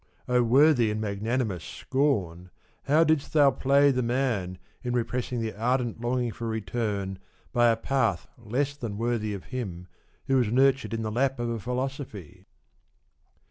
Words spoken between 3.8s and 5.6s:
the man in repressing the